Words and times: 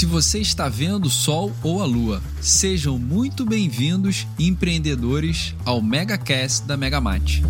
Se 0.00 0.06
você 0.06 0.38
está 0.38 0.66
vendo 0.66 1.04
o 1.04 1.10
sol 1.10 1.52
ou 1.62 1.82
a 1.82 1.84
lua, 1.84 2.22
sejam 2.40 2.98
muito 2.98 3.44
bem-vindos, 3.44 4.26
empreendedores, 4.38 5.54
ao 5.62 5.82
MegaCast 5.82 6.66
da 6.66 6.74
Megamate. 6.74 7.42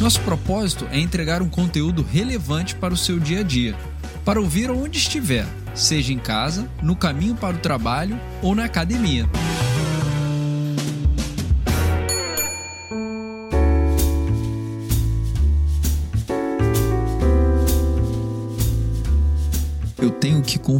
Nosso 0.00 0.20
propósito 0.22 0.88
é 0.90 0.98
entregar 0.98 1.40
um 1.40 1.48
conteúdo 1.48 2.02
relevante 2.02 2.74
para 2.74 2.92
o 2.92 2.96
seu 2.96 3.20
dia 3.20 3.38
a 3.38 3.42
dia, 3.44 3.78
para 4.24 4.40
ouvir 4.40 4.72
onde 4.72 4.98
estiver, 4.98 5.46
seja 5.72 6.12
em 6.12 6.18
casa, 6.18 6.68
no 6.82 6.96
caminho 6.96 7.36
para 7.36 7.54
o 7.54 7.60
trabalho 7.60 8.20
ou 8.42 8.56
na 8.56 8.64
academia. 8.64 9.24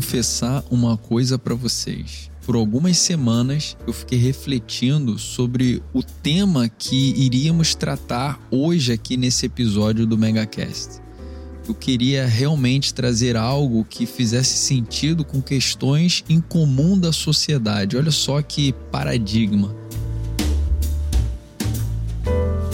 Confessar 0.09 0.65
uma 0.71 0.97
coisa 0.97 1.39
para 1.39 1.55
vocês. 1.55 2.31
Por 2.47 2.57
algumas 2.57 2.97
semanas 2.97 3.77
eu 3.87 3.93
fiquei 3.93 4.19
refletindo 4.19 5.19
sobre 5.19 5.83
o 5.93 6.03
tema 6.03 6.67
que 6.67 7.13
iríamos 7.15 7.75
tratar 7.75 8.41
hoje 8.51 8.91
aqui 8.91 9.19
nesse 9.19 9.45
episódio 9.45 10.07
do 10.07 10.17
MegaCast. 10.17 11.03
Eu 11.69 11.75
queria 11.75 12.25
realmente 12.25 12.95
trazer 12.95 13.37
algo 13.37 13.85
que 13.85 14.07
fizesse 14.07 14.57
sentido 14.57 15.27
com 15.27 15.43
questões 15.43 16.25
em 16.27 16.41
comum 16.41 16.99
da 16.99 17.13
sociedade. 17.13 17.95
Olha 17.95 18.11
só 18.11 18.41
que 18.41 18.73
paradigma. 18.91 19.77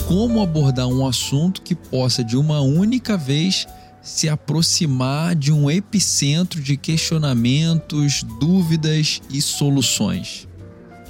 Como 0.07 0.41
abordar 0.41 0.87
um 0.87 1.05
assunto 1.05 1.63
que 1.63 1.75
possa 1.75 2.23
de 2.23 2.37
uma 2.37 2.61
única 2.61 3.17
vez 3.17 3.67
se 4.05 4.29
aproximar 4.29 5.35
de 5.35 5.51
um 5.51 5.71
epicentro 5.71 6.61
de 6.61 6.77
questionamentos, 6.77 8.23
dúvidas 8.39 9.23
e 9.31 9.41
soluções. 9.41 10.47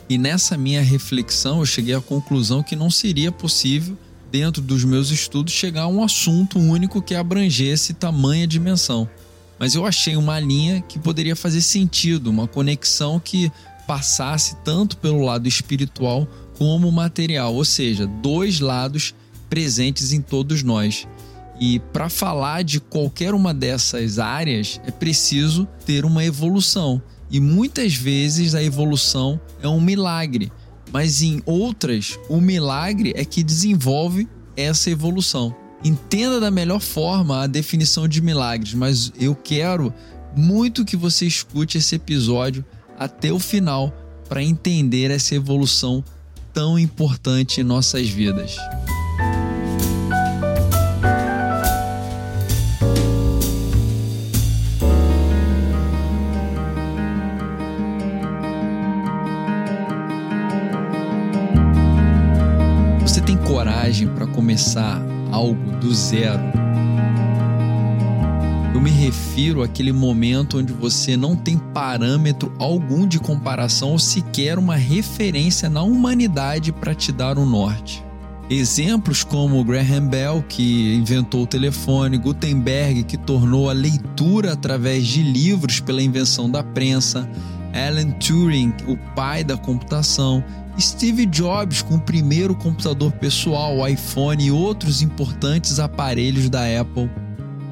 E 0.08 0.16
nessa 0.16 0.56
minha 0.56 0.80
reflexão 0.80 1.58
eu 1.58 1.66
cheguei 1.66 1.92
à 1.92 2.00
conclusão 2.00 2.62
que 2.62 2.76
não 2.76 2.88
seria 2.88 3.32
possível, 3.32 3.98
dentro 4.30 4.62
dos 4.62 4.84
meus 4.84 5.10
estudos, 5.10 5.52
chegar 5.52 5.82
a 5.82 5.88
um 5.88 6.04
assunto 6.04 6.58
único 6.58 7.02
que 7.02 7.16
abrangesse 7.16 7.94
tamanha 7.94 8.46
dimensão. 8.46 9.08
Mas 9.58 9.74
eu 9.74 9.84
achei 9.84 10.16
uma 10.16 10.38
linha 10.38 10.80
que 10.80 10.98
poderia 10.98 11.34
fazer 11.34 11.62
sentido, 11.62 12.30
uma 12.30 12.46
conexão 12.46 13.18
que 13.18 13.50
passasse 13.88 14.56
tanto 14.64 14.96
pelo 14.98 15.24
lado 15.24 15.48
espiritual 15.48 16.28
como 16.56 16.90
material, 16.92 17.54
ou 17.54 17.64
seja, 17.64 18.06
dois 18.06 18.60
lados 18.60 19.14
presentes 19.50 20.12
em 20.12 20.20
todos 20.20 20.62
nós. 20.62 21.06
E 21.60 21.78
para 21.78 22.08
falar 22.08 22.62
de 22.62 22.80
qualquer 22.80 23.34
uma 23.34 23.54
dessas 23.54 24.18
áreas 24.18 24.80
é 24.86 24.90
preciso 24.90 25.68
ter 25.86 26.04
uma 26.04 26.24
evolução. 26.24 27.00
E 27.30 27.40
muitas 27.40 27.94
vezes 27.94 28.54
a 28.54 28.62
evolução 28.62 29.40
é 29.62 29.68
um 29.68 29.80
milagre, 29.80 30.52
mas 30.92 31.22
em 31.22 31.42
outras, 31.46 32.18
o 32.28 32.40
milagre 32.40 33.12
é 33.16 33.24
que 33.24 33.42
desenvolve 33.42 34.28
essa 34.56 34.90
evolução. 34.90 35.54
Entenda 35.82 36.40
da 36.40 36.50
melhor 36.50 36.80
forma 36.80 37.42
a 37.42 37.46
definição 37.46 38.08
de 38.08 38.20
milagres, 38.20 38.74
mas 38.74 39.12
eu 39.18 39.34
quero 39.34 39.92
muito 40.36 40.84
que 40.84 40.96
você 40.96 41.26
escute 41.26 41.78
esse 41.78 41.96
episódio 41.96 42.64
até 42.98 43.32
o 43.32 43.38
final 43.38 43.92
para 44.28 44.42
entender 44.42 45.10
essa 45.10 45.34
evolução 45.34 46.02
tão 46.52 46.78
importante 46.78 47.60
em 47.60 47.64
nossas 47.64 48.08
vidas. 48.08 48.56
Coragem 63.94 64.08
para 64.08 64.26
começar 64.26 65.00
algo 65.30 65.70
do 65.78 65.94
zero. 65.94 66.42
Eu 68.74 68.80
me 68.80 68.90
refiro 68.90 69.62
àquele 69.62 69.92
momento 69.92 70.58
onde 70.58 70.72
você 70.72 71.16
não 71.16 71.36
tem 71.36 71.56
parâmetro 71.56 72.52
algum 72.58 73.06
de 73.06 73.20
comparação 73.20 73.92
ou 73.92 73.98
sequer 73.98 74.58
uma 74.58 74.74
referência 74.74 75.70
na 75.70 75.82
humanidade 75.82 76.72
para 76.72 76.92
te 76.92 77.12
dar 77.12 77.38
um 77.38 77.46
norte. 77.46 78.04
Exemplos 78.50 79.22
como 79.22 79.64
Graham 79.64 80.08
Bell, 80.08 80.44
que 80.46 80.94
inventou 80.96 81.44
o 81.44 81.46
telefone, 81.46 82.18
Gutenberg, 82.18 83.04
que 83.04 83.16
tornou 83.16 83.70
a 83.70 83.72
leitura 83.72 84.52
através 84.52 85.06
de 85.06 85.22
livros 85.22 85.80
pela 85.80 86.02
invenção 86.02 86.50
da 86.50 86.62
prensa, 86.62 87.30
Alan 87.72 88.10
Turing, 88.10 88.74
o 88.86 88.96
pai 89.14 89.44
da 89.44 89.56
computação, 89.56 90.44
Steve 90.80 91.26
Jobs 91.26 91.82
com 91.82 91.94
o 91.94 92.00
primeiro 92.00 92.54
computador 92.54 93.12
pessoal, 93.12 93.78
o 93.78 93.86
iPhone 93.86 94.44
e 94.44 94.50
outros 94.50 95.02
importantes 95.02 95.78
aparelhos 95.78 96.50
da 96.50 96.62
Apple. 96.80 97.10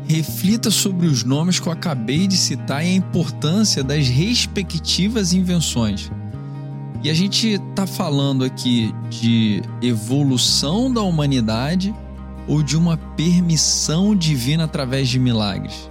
Reflita 0.07 0.71
sobre 0.71 1.07
os 1.07 1.25
nomes 1.25 1.59
que 1.59 1.69
eu 1.69 1.73
acabei 1.73 2.27
de 2.27 2.37
citar 2.37 2.85
e 2.85 2.89
a 2.89 2.95
importância 2.95 3.83
das 3.83 4.09
respectivas 4.09 5.33
invenções. 5.33 6.11
E 7.03 7.11
a 7.11 7.15
gente 7.15 7.49
está 7.49 7.87
falando 7.87 8.45
aqui 8.45 8.95
de 9.11 9.63
evolução 9.81 10.93
da 10.93 11.03
humanidade 11.03 11.93
ou 12.47 12.63
de 12.63 12.77
uma 12.77 12.97
permissão 12.97 14.15
divina 14.15 14.65
através 14.65 15.09
de 15.09 15.19
milagres? 15.19 15.91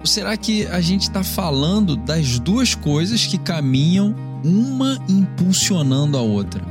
Ou 0.00 0.06
será 0.06 0.36
que 0.36 0.66
a 0.66 0.80
gente 0.80 1.02
está 1.02 1.22
falando 1.22 1.96
das 1.96 2.38
duas 2.38 2.74
coisas 2.74 3.26
que 3.26 3.36
caminham 3.36 4.14
uma 4.44 4.98
impulsionando 5.08 6.16
a 6.16 6.20
outra. 6.20 6.62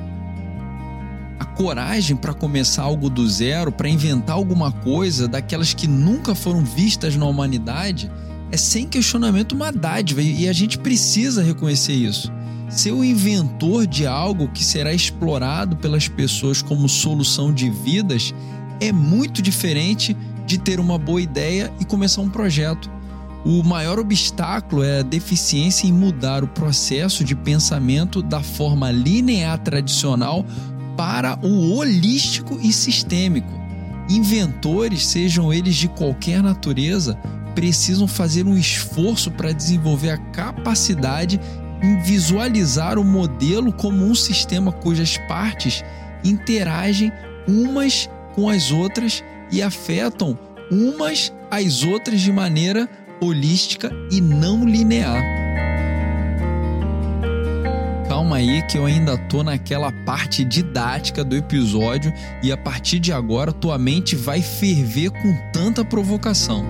A 1.40 1.46
coragem 1.46 2.16
para 2.16 2.34
começar 2.34 2.84
algo 2.84 3.10
do 3.10 3.28
zero, 3.28 3.72
para 3.72 3.90
inventar 3.90 4.36
alguma 4.36 4.72
coisa 4.72 5.28
daquelas 5.28 5.74
que 5.74 5.88
nunca 5.88 6.34
foram 6.34 6.64
vistas 6.64 7.16
na 7.16 7.26
humanidade, 7.26 8.12
é 8.52 8.58
sem 8.58 8.88
questionamento 8.88 9.52
uma 9.52 9.72
dádiva 9.72 10.22
e 10.22 10.48
a 10.48 10.54
gente 10.54 10.78
precisa 10.78 11.44
reconhecer 11.44 11.94
isso. 11.94 12.32
Ser 12.70 12.92
o 12.92 13.04
inventor 13.04 13.88
de 13.88 14.06
algo 14.06 14.50
que 14.50 14.64
será 14.64 14.94
explorado 14.94 15.76
pelas 15.78 16.08
pessoas 16.08 16.62
como 16.62 16.90
solução 16.90 17.54
de 17.54 17.70
vidas 17.70 18.34
é 18.80 18.92
muito 18.92 19.42
diferente 19.42 20.16
de 20.46 20.58
ter 20.58 20.80
uma 20.80 20.98
boa 20.98 21.22
ideia 21.22 21.72
e 21.80 21.86
começar 21.86 22.22
um 22.22 22.30
projeto. 22.30 22.97
O 23.46 23.64
maior 23.64 24.00
obstáculo 24.00 24.84
é 24.84 25.00
a 25.00 25.04
deficiência 25.04 25.88
em 25.88 25.94
mudar 25.94 26.44
o 26.44 26.48
processo 26.48 27.24
de 27.24 27.36
pensamento 27.36 28.22
da 28.22 28.42
forma 28.42 28.92
linear 28.92 29.58
tradicional 29.60 30.46
para 30.98 31.38
o 31.46 31.76
holístico 31.76 32.60
e 32.62 32.74
sistêmico. 32.74 33.52
Inventores, 34.10 35.06
sejam 35.06 35.54
eles 35.54 35.76
de 35.76 35.88
qualquer 35.88 36.42
natureza, 36.42 37.16
precisam 37.54 38.08
fazer 38.08 38.46
um 38.46 38.58
esforço 38.58 39.32
para 39.32 39.52
desenvolver 39.52 40.12
a 40.12 40.18
capacidade 40.18 41.40
em 41.82 42.02
visualizar 42.02 42.98
o 42.98 43.04
modelo 43.04 43.72
como 43.72 44.04
um 44.04 44.16
sistema 44.16 44.72
cujas 44.72 45.18
partes 45.28 45.84
interagem 46.24 47.12
umas 47.48 48.10
com 48.34 48.50
as 48.50 48.72
outras 48.72 49.24
e 49.52 49.62
afetam 49.62 50.38
umas 50.72 51.34
às 51.50 51.84
outras 51.84 52.22
de 52.22 52.32
maneira 52.32 52.90
holística 53.22 53.92
e 54.12 54.22
não 54.22 54.66
linear. 54.66 55.24
Calma 58.08 58.38
aí 58.38 58.62
que 58.64 58.78
eu 58.78 58.86
ainda 58.86 59.18
tô 59.18 59.44
naquela 59.44 59.92
parte 59.92 60.44
didática 60.44 61.24
do 61.24 61.36
episódio 61.36 62.14
e 62.42 62.52
a 62.52 62.58
partir 62.58 63.00
de 63.00 63.12
agora 63.12 63.52
tua 63.52 63.78
mente 63.78 64.16
vai 64.16 64.42
ferver 64.42 65.12
com 65.12 65.36
tanta 65.52 65.84
provocação. 65.84 66.66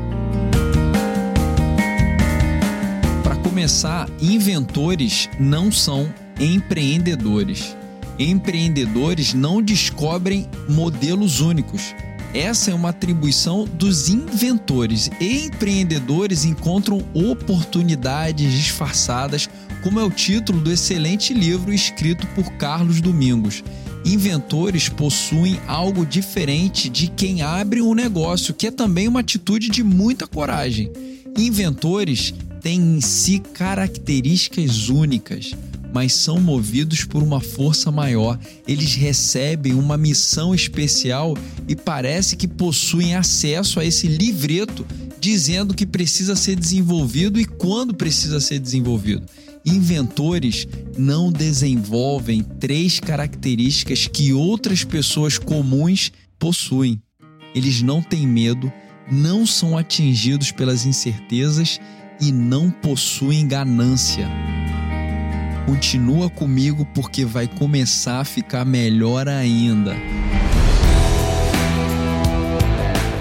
Para 3.23 3.35
começar, 3.37 4.09
inventores 4.19 5.29
não 5.39 5.71
são 5.71 6.11
empreendedores. 6.39 7.75
Empreendedores 8.19 9.33
não 9.33 9.61
descobrem 9.61 10.49
modelos 10.67 11.39
únicos 11.39 11.93
essa 12.37 12.69
é 12.69 12.73
uma 12.73 12.89
atribuição 12.89 13.65
dos 13.65 14.09
inventores. 14.09 15.09
Empreendedores 15.19 16.45
encontram 16.45 17.03
oportunidades 17.13 18.51
disfarçadas, 18.53 19.49
como 19.83 19.99
é 19.99 20.03
o 20.03 20.11
título 20.11 20.61
do 20.61 20.71
excelente 20.71 21.33
livro 21.33 21.73
escrito 21.73 22.27
por 22.27 22.51
Carlos 22.53 23.01
Domingos. 23.01 23.63
Inventores 24.05 24.87
possuem 24.87 25.59
algo 25.67 26.05
diferente 26.05 26.89
de 26.89 27.07
quem 27.07 27.41
abre 27.41 27.81
um 27.81 27.95
negócio, 27.95 28.53
que 28.53 28.67
é 28.67 28.71
também 28.71 29.07
uma 29.07 29.21
atitude 29.21 29.69
de 29.69 29.83
muita 29.83 30.27
coragem. 30.27 30.91
Inventores 31.35 32.33
têm 32.61 32.79
em 32.79 33.01
si 33.01 33.39
características 33.39 34.89
únicas 34.89 35.53
mas 35.93 36.13
são 36.13 36.39
movidos 36.39 37.03
por 37.03 37.23
uma 37.23 37.39
força 37.39 37.91
maior. 37.91 38.39
Eles 38.67 38.95
recebem 38.95 39.73
uma 39.73 39.97
missão 39.97 40.53
especial 40.53 41.35
e 41.67 41.75
parece 41.75 42.35
que 42.35 42.47
possuem 42.47 43.15
acesso 43.15 43.79
a 43.79 43.85
esse 43.85 44.07
livreto 44.07 44.85
dizendo 45.19 45.73
que 45.73 45.85
precisa 45.85 46.35
ser 46.35 46.55
desenvolvido 46.55 47.39
e 47.39 47.45
quando 47.45 47.93
precisa 47.93 48.39
ser 48.39 48.59
desenvolvido. 48.59 49.25
Inventores 49.65 50.67
não 50.97 51.31
desenvolvem 51.31 52.41
três 52.41 52.99
características 52.99 54.07
que 54.07 54.31
outras 54.31 54.83
pessoas 54.83 55.37
comuns 55.37 56.11
possuem. 56.39 57.01
Eles 57.53 57.81
não 57.81 58.01
têm 58.01 58.25
medo, 58.25 58.71
não 59.11 59.45
são 59.45 59.77
atingidos 59.77 60.51
pelas 60.51 60.85
incertezas 60.85 61.79
e 62.21 62.31
não 62.31 62.71
possuem 62.71 63.47
ganância. 63.47 64.27
Continua 65.67 66.29
comigo 66.29 66.85
porque 66.95 67.25
vai 67.25 67.45
começar 67.45 68.21
a 68.21 68.23
ficar 68.23 68.63
melhor 68.63 69.27
ainda. 69.27 69.97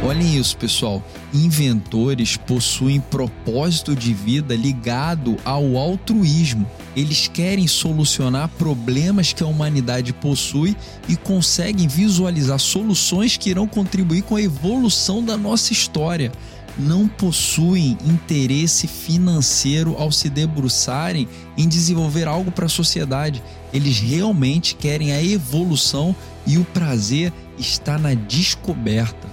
Olhem 0.04 0.37
isso, 0.37 0.56
pessoal. 0.56 1.02
Inventores 1.34 2.37
possuem 2.37 3.00
propósito 3.00 3.96
de 3.96 4.14
vida 4.14 4.54
ligado 4.54 5.37
ao 5.44 5.76
altruísmo. 5.76 6.64
Eles 6.94 7.26
querem 7.26 7.66
solucionar 7.66 8.49
problemas 8.50 9.32
que 9.32 9.42
a 9.42 9.46
humanidade 9.46 10.12
possui 10.12 10.76
e 11.08 11.16
conseguem 11.16 11.88
visualizar 11.88 12.60
soluções 12.60 13.37
que 13.37 13.50
irão 13.50 13.66
contribuir 13.66 14.22
com 14.22 14.37
a 14.37 14.40
evolução 14.40 15.20
da 15.20 15.37
nossa 15.37 15.72
história. 15.72 16.31
Não 16.78 17.08
possuem 17.08 17.96
interesse 18.05 18.87
financeiro 18.87 19.96
ao 19.99 20.12
se 20.12 20.28
debruçarem 20.28 21.26
em 21.56 21.67
desenvolver 21.67 22.28
algo 22.28 22.50
para 22.50 22.67
a 22.67 22.70
sociedade. 22.70 23.43
Eles 23.73 23.99
realmente 23.99 24.75
querem 24.75 25.12
a 25.12 25.23
evolução 25.23 26.14
e 26.46 26.58
o 26.58 26.64
prazer 26.64 27.32
está 27.58 27.99
na 27.99 28.12
descoberta. 28.14 29.26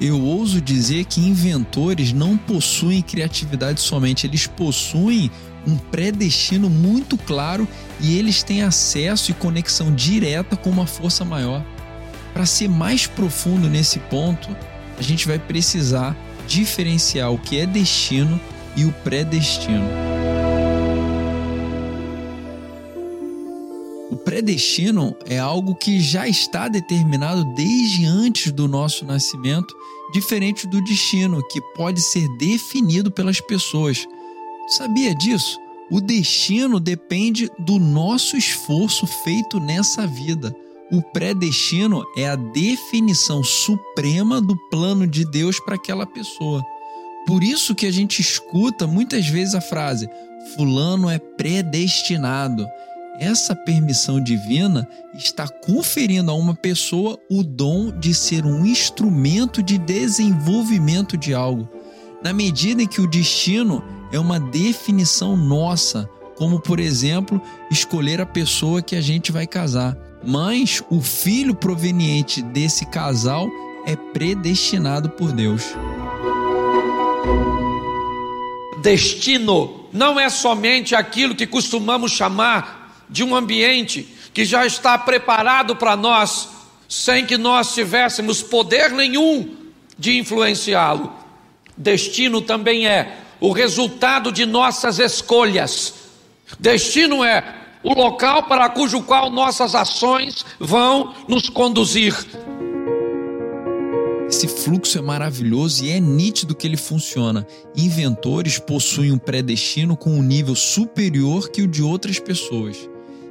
Eu 0.00 0.18
ouso 0.18 0.62
dizer 0.62 1.04
que 1.04 1.20
inventores 1.20 2.10
não 2.10 2.34
possuem 2.34 3.02
criatividade 3.02 3.82
somente, 3.82 4.26
eles 4.26 4.46
possuem 4.46 5.30
um 5.66 5.76
predestino 5.76 6.70
muito 6.70 7.18
claro 7.18 7.68
e 8.00 8.16
eles 8.16 8.42
têm 8.42 8.62
acesso 8.62 9.30
e 9.30 9.34
conexão 9.34 9.94
direta 9.94 10.56
com 10.56 10.70
uma 10.70 10.86
força 10.86 11.22
maior. 11.22 11.62
Para 12.32 12.46
ser 12.46 12.68
mais 12.68 13.06
profundo 13.06 13.68
nesse 13.68 13.98
ponto, 13.98 14.48
a 14.98 15.02
gente 15.02 15.26
vai 15.28 15.38
precisar 15.38 16.16
diferenciar 16.50 17.32
o 17.32 17.38
que 17.38 17.58
é 17.58 17.64
destino 17.64 18.40
e 18.76 18.84
o 18.84 18.92
predestino. 19.04 19.88
O 24.10 24.16
predestino 24.16 25.14
é 25.26 25.38
algo 25.38 25.76
que 25.76 26.00
já 26.00 26.26
está 26.26 26.66
determinado 26.66 27.44
desde 27.54 28.04
antes 28.04 28.50
do 28.50 28.66
nosso 28.66 29.04
nascimento 29.04 29.72
diferente 30.12 30.66
do 30.66 30.82
destino, 30.82 31.40
que 31.46 31.60
pode 31.76 32.00
ser 32.00 32.26
definido 32.36 33.12
pelas 33.12 33.40
pessoas. 33.40 34.04
Sabia 34.66 35.14
disso? 35.14 35.56
O 35.88 36.00
destino 36.00 36.80
depende 36.80 37.48
do 37.60 37.78
nosso 37.78 38.36
esforço 38.36 39.06
feito 39.06 39.60
nessa 39.60 40.04
vida. 40.04 40.54
O 40.90 41.00
predestino 41.00 42.04
é 42.16 42.28
a 42.28 42.36
definição 42.36 43.44
suprema 43.44 44.40
do 44.40 44.56
plano 44.70 45.06
de 45.06 45.24
Deus 45.24 45.60
para 45.60 45.76
aquela 45.76 46.06
pessoa. 46.06 46.64
Por 47.26 47.44
isso 47.44 47.74
que 47.74 47.86
a 47.86 47.92
gente 47.92 48.20
escuta 48.20 48.86
muitas 48.86 49.26
vezes 49.28 49.54
a 49.54 49.60
frase: 49.60 50.08
Fulano 50.56 51.08
é 51.08 51.18
predestinado 51.18 52.66
essa 53.20 53.54
permissão 53.54 54.18
divina 54.18 54.88
está 55.12 55.46
conferindo 55.46 56.30
a 56.30 56.34
uma 56.34 56.54
pessoa 56.54 57.18
o 57.30 57.42
dom 57.44 57.90
de 57.90 58.14
ser 58.14 58.46
um 58.46 58.64
instrumento 58.64 59.62
de 59.62 59.76
desenvolvimento 59.76 61.18
de 61.18 61.34
algo, 61.34 61.68
na 62.24 62.32
medida 62.32 62.82
em 62.82 62.86
que 62.86 62.98
o 62.98 63.06
destino 63.06 63.84
é 64.10 64.18
uma 64.18 64.40
definição 64.40 65.36
nossa, 65.36 66.08
como 66.34 66.58
por 66.58 66.80
exemplo, 66.80 67.38
escolher 67.70 68.22
a 68.22 68.26
pessoa 68.26 68.80
que 68.80 68.96
a 68.96 69.02
gente 69.02 69.30
vai 69.30 69.46
casar. 69.46 69.94
Mas 70.22 70.82
o 70.90 71.00
filho 71.00 71.54
proveniente 71.54 72.42
desse 72.42 72.86
casal 72.86 73.48
é 73.86 73.96
predestinado 73.96 75.08
por 75.08 75.32
Deus. 75.32 75.74
Destino 78.82 79.88
não 79.92 80.18
é 80.18 80.28
somente 80.28 80.94
aquilo 80.94 81.34
que 81.34 81.46
costumamos 81.46 82.12
chamar 82.12 83.04
de 83.08 83.24
um 83.24 83.34
ambiente 83.34 84.14
que 84.32 84.44
já 84.44 84.64
está 84.64 84.96
preparado 84.96 85.76
para 85.76 85.96
nós, 85.96 86.48
sem 86.88 87.26
que 87.26 87.36
nós 87.36 87.74
tivéssemos 87.74 88.42
poder 88.42 88.90
nenhum 88.90 89.56
de 89.98 90.16
influenciá-lo. 90.18 91.12
Destino 91.76 92.40
também 92.40 92.86
é 92.86 93.18
o 93.40 93.52
resultado 93.52 94.30
de 94.30 94.46
nossas 94.46 94.98
escolhas. 94.98 95.94
Destino 96.58 97.24
é 97.24 97.59
o 97.82 97.94
local 97.94 98.44
para 98.44 98.68
cujo 98.68 99.02
qual 99.02 99.30
nossas 99.30 99.74
ações 99.74 100.44
vão 100.58 101.14
nos 101.28 101.48
conduzir. 101.48 102.14
Esse 104.28 104.46
fluxo 104.46 104.96
é 104.98 105.02
maravilhoso 105.02 105.84
e 105.84 105.90
é 105.90 105.98
nítido 105.98 106.54
que 106.54 106.66
ele 106.66 106.76
funciona. 106.76 107.46
Inventores 107.76 108.58
possuem 108.58 109.10
um 109.10 109.18
predestino 109.18 109.96
com 109.96 110.10
um 110.10 110.22
nível 110.22 110.54
superior 110.54 111.50
que 111.50 111.62
o 111.62 111.66
de 111.66 111.82
outras 111.82 112.20
pessoas 112.20 112.88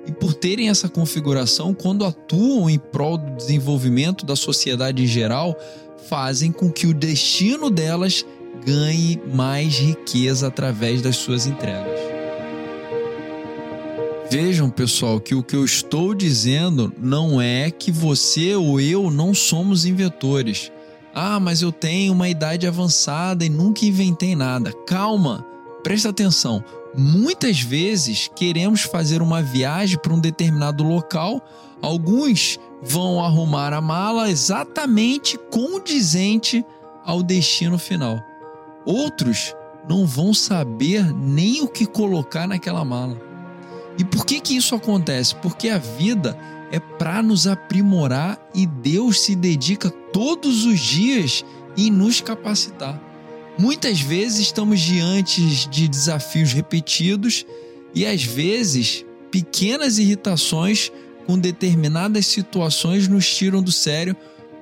e 0.09 0.11
por 0.11 0.33
terem 0.33 0.69
essa 0.69 0.89
configuração, 0.89 1.71
quando 1.71 2.03
atuam 2.03 2.67
em 2.67 2.79
prol 2.79 3.15
do 3.15 3.35
desenvolvimento 3.35 4.25
da 4.25 4.35
sociedade 4.35 5.03
em 5.03 5.05
geral, 5.05 5.55
fazem 6.09 6.51
com 6.51 6.71
que 6.71 6.87
o 6.87 6.95
destino 6.95 7.69
delas 7.69 8.25
ganhe 8.65 9.21
mais 9.31 9.77
riqueza 9.77 10.47
através 10.47 11.03
das 11.03 11.15
suas 11.15 11.45
entregas. 11.45 11.98
Vejam, 14.31 14.69
pessoal, 14.69 15.19
que 15.19 15.33
o 15.33 15.41
que 15.41 15.55
eu 15.55 15.65
estou 15.65 16.13
dizendo 16.13 16.93
não 16.99 17.41
é 17.41 17.71
que 17.71 17.91
você 17.91 18.53
ou 18.53 18.79
eu 18.79 19.09
não 19.09 19.33
somos 19.33 19.85
inventores. 19.85 20.71
Ah, 21.15 21.39
mas 21.39 21.63
eu 21.63 21.71
tenho 21.71 22.13
uma 22.13 22.29
idade 22.29 22.67
avançada 22.67 23.43
e 23.43 23.49
nunca 23.49 23.85
inventei 23.85 24.35
nada. 24.35 24.71
Calma, 24.85 25.43
presta 25.81 26.09
atenção. 26.09 26.63
Muitas 26.95 27.59
vezes 27.59 28.29
queremos 28.35 28.81
fazer 28.81 29.23
uma 29.23 29.41
viagem 29.41 29.97
para 29.97 30.13
um 30.13 30.19
determinado 30.19 30.83
local, 30.83 31.41
alguns 31.81 32.59
vão 32.83 33.23
arrumar 33.23 33.73
a 33.73 33.81
mala 33.81 34.29
exatamente 34.29 35.39
condizente 35.49 36.63
ao 37.03 37.23
destino 37.23 37.79
final. 37.79 38.23
Outros 38.85 39.55
não 39.89 40.05
vão 40.05 40.35
saber 40.35 41.11
nem 41.15 41.63
o 41.63 41.67
que 41.67 41.87
colocar 41.87 42.47
naquela 42.47 42.85
mala. 42.85 43.28
Que 44.29 44.39
que 44.39 44.55
isso 44.55 44.75
acontece? 44.75 45.33
Porque 45.33 45.69
a 45.69 45.79
vida 45.79 46.37
é 46.71 46.79
para 46.79 47.23
nos 47.23 47.47
aprimorar 47.47 48.39
e 48.53 48.67
Deus 48.67 49.21
se 49.21 49.35
dedica 49.35 49.89
todos 49.89 50.65
os 50.65 50.79
dias 50.79 51.43
em 51.75 51.89
nos 51.89 52.21
capacitar. 52.21 53.01
Muitas 53.57 53.99
vezes 53.99 54.41
estamos 54.41 54.81
diante 54.81 55.41
de 55.67 55.87
desafios 55.87 56.53
repetidos 56.53 57.43
e 57.95 58.05
às 58.05 58.23
vezes 58.23 59.03
pequenas 59.31 59.97
irritações 59.97 60.91
com 61.25 61.35
determinadas 61.35 62.27
situações 62.27 63.07
nos 63.07 63.27
tiram 63.35 63.63
do 63.63 63.71
sério 63.71 64.15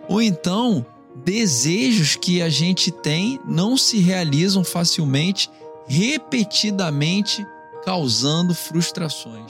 ou 0.07 0.21
então 0.21 0.85
desejos 1.25 2.15
que 2.15 2.41
a 2.41 2.47
gente 2.47 2.89
tem 2.89 3.37
não 3.45 3.75
se 3.75 3.97
realizam 3.97 4.63
facilmente, 4.63 5.49
repetidamente, 5.89 7.45
causando 7.87 8.53
frustrações. 8.53 9.49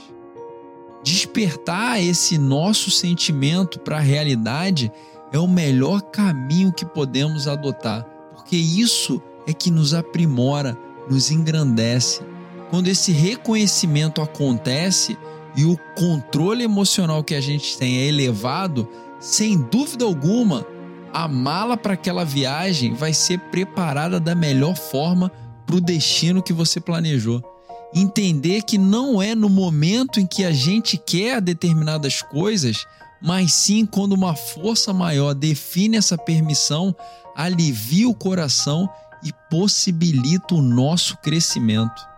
Despertar 1.04 2.00
esse 2.00 2.38
nosso 2.38 2.92
sentimento 2.92 3.80
para 3.80 3.98
a 3.98 4.00
realidade 4.00 4.92
é 5.32 5.40
o 5.40 5.48
melhor 5.48 6.04
caminho 6.04 6.72
que 6.72 6.86
podemos 6.86 7.48
adotar, 7.48 8.06
porque 8.36 8.56
isso 8.56 9.20
é 9.48 9.54
que 9.54 9.72
nos 9.72 9.92
aprimora, 9.92 10.78
nos 11.10 11.32
engrandece. 11.32 12.22
Quando 12.70 12.90
esse 12.90 13.12
reconhecimento 13.12 14.22
acontece 14.22 15.18
e 15.56 15.66
o 15.66 15.76
controle 15.96 16.64
emocional 16.64 17.24
que 17.24 17.34
a 17.34 17.42
gente 17.42 17.76
tem 17.76 18.02
é 18.02 18.06
elevado, 18.06 18.88
sem 19.20 19.58
dúvida 19.60 20.06
alguma, 20.06 20.64
a 21.12 21.28
mala 21.28 21.76
para 21.76 21.94
aquela 21.94 22.24
viagem 22.24 22.94
vai 22.94 23.14
ser 23.14 23.40
preparada 23.50 24.20
da 24.20 24.36
melhor 24.36 24.76
forma 24.76 25.32
para 25.66 25.76
o 25.76 25.82
destino 25.82 26.44
que 26.44 26.54
você 26.54 26.80
planejou. 26.80 27.57
Entender 27.94 28.64
que 28.64 28.78
não 28.78 29.22
é 29.22 29.34
no 29.34 29.50
momento 29.50 30.20
em 30.20 30.26
que 30.26 30.44
a 30.44 30.52
gente 30.52 30.98
quer 30.98 31.42
determinadas 31.42 32.22
coisas, 32.22 32.86
mas 33.22 33.54
sim 33.54 33.86
quando 33.86 34.14
uma 34.14 34.36
força 34.36 34.94
maior 34.94 35.34
define 35.34 35.98
essa 35.98 36.18
permissão, 36.18 36.96
alivia 37.36 38.08
o 38.08 38.14
coração 38.14 38.90
e 39.24 39.32
possibilita 39.50 40.54
o 40.54 40.62
nosso 40.62 41.18
crescimento. 41.18 42.18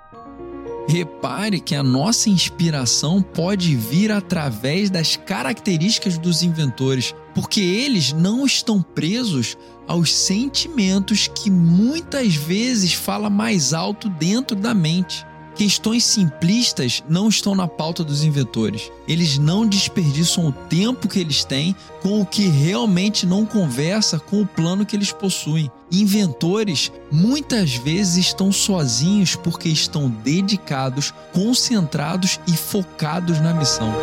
Repare 0.88 1.60
que 1.60 1.76
a 1.76 1.84
nossa 1.84 2.32
inspiração 2.32 3.22
pode 3.22 3.76
vir 3.76 4.12
através 4.12 4.90
das 4.90 5.16
características 5.16 6.18
dos 6.18 6.42
inventores, 6.42 7.14
porque 7.36 7.62
eles 7.62 8.12
não 8.12 8.44
estão 8.44 8.82
presos 8.82 9.56
aos 9.88 10.12
sentimentos 10.12 11.28
que 11.28 11.52
muitas 11.52 12.36
vezes 12.36 12.94
fala 12.94 13.30
mais 13.30 13.72
alto 13.72 14.10
dentro 14.10 14.56
da 14.56 14.74
mente. 14.74 15.29
Questões 15.60 16.06
simplistas 16.06 17.04
não 17.10 17.28
estão 17.28 17.54
na 17.54 17.68
pauta 17.68 18.02
dos 18.02 18.24
inventores. 18.24 18.90
Eles 19.06 19.38
não 19.38 19.68
desperdiçam 19.68 20.48
o 20.48 20.54
tempo 20.54 21.06
que 21.06 21.20
eles 21.20 21.44
têm 21.44 21.76
com 22.02 22.22
o 22.22 22.26
que 22.26 22.48
realmente 22.48 23.26
não 23.26 23.46
conversa 23.46 24.18
com 24.18 24.42
o 24.42 24.48
plano 24.48 24.86
que 24.86 24.96
eles 24.96 25.12
possuem. 25.12 25.70
Inventores 25.92 26.94
muitas 27.12 27.76
vezes 27.76 28.28
estão 28.28 28.54
sozinhos 28.54 29.36
porque 29.36 29.68
estão 29.68 30.10
dedicados, 30.10 31.14
concentrados 31.34 32.40
e 32.48 32.56
focados 32.56 33.42
na 33.42 33.54
missão. 33.54 33.94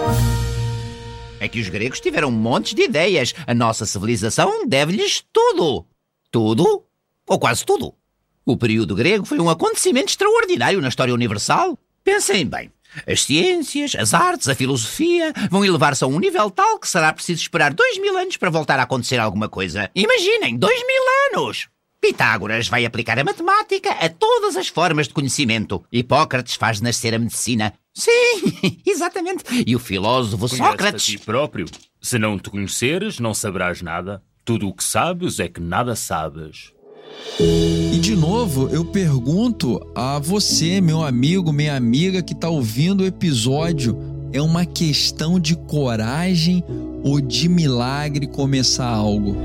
É 1.41 1.49
que 1.49 1.59
os 1.59 1.71
gregos 1.71 2.01
tiveram 2.01 2.31
montes 2.31 2.75
de 2.75 2.83
ideias. 2.83 3.33
A 3.47 3.55
nossa 3.55 3.87
civilização 3.87 4.67
deve-lhes 4.69 5.25
tudo. 5.33 5.87
Tudo? 6.31 6.83
Ou 7.27 7.39
quase 7.39 7.65
tudo. 7.65 7.95
O 8.49 8.57
período 8.57 8.95
grego 8.95 9.27
foi 9.27 9.41
um 9.41 9.51
acontecimento 9.51 10.11
extraordinário 10.11 10.81
na 10.81 10.87
história 10.87 11.13
universal. 11.13 11.77
Pensem 12.05 12.47
bem. 12.47 12.71
As 13.05 13.25
ciências, 13.25 13.97
as 13.97 14.15
artes, 14.15 14.49
a 14.49 14.55
filosofia 14.55 15.33
vão 15.51 15.65
elevar-se 15.65 16.05
a 16.05 16.07
um 16.07 16.21
nível 16.21 16.49
tal 16.49 16.79
que 16.79 16.89
será 16.89 17.13
preciso 17.13 17.43
esperar 17.43 17.75
dois 17.75 17.99
mil 17.99 18.17
anos 18.17 18.37
para 18.37 18.49
voltar 18.49 18.79
a 18.79 18.85
acontecer 18.85 19.19
alguma 19.19 19.49
coisa. 19.49 19.91
Imaginem, 19.97 20.57
dois 20.57 20.79
mil 20.87 21.41
anos! 21.41 21.67
Pitágoras 22.01 22.69
vai 22.69 22.87
aplicar 22.87 23.19
a 23.19 23.25
matemática 23.25 23.91
a 23.91 24.09
todas 24.09 24.57
as 24.57 24.69
formas 24.69 25.09
de 25.09 25.15
conhecimento. 25.15 25.85
Hipócrates 25.91 26.55
faz 26.55 26.81
nascer 26.81 27.15
a 27.15 27.19
medicina. 27.19 27.73
Sim, 27.93 28.79
exatamente. 28.87 29.43
E 29.67 29.75
o 29.75 29.81
filósofo 29.81 30.49
Conhece 30.49 30.57
Sócrates. 30.57 31.03
a 31.03 31.19
ti 31.19 31.19
próprio. 31.19 31.67
Se 32.01 32.17
não 32.17 32.39
te 32.39 32.49
conheceres, 32.49 33.19
não 33.19 33.35
saberás 33.35 33.83
nada. 33.83 34.23
Tudo 34.45 34.69
o 34.69 34.73
que 34.75 34.85
sabes 34.85 35.41
é 35.41 35.49
que 35.49 35.61
nada 35.61 35.97
sabes. 35.97 36.73
E 37.39 37.99
de 37.99 38.17
novo, 38.17 38.69
eu 38.69 38.85
pergunto 38.85 39.81
a 39.95 40.19
você, 40.19 40.81
meu 40.81 41.03
amigo, 41.03 41.53
minha 41.53 41.77
amiga 41.77 42.23
que 42.23 42.33
está 42.33 42.49
ouvindo 42.49 43.03
o 43.03 43.07
episódio: 43.07 43.99
é 44.33 44.41
uma 44.41 44.65
questão 44.65 45.39
de 45.39 45.55
coragem 45.55 46.65
ou 47.03 47.21
de 47.21 47.49
milagre 47.49 48.27
começar 48.27 48.89
algo? 48.89 49.37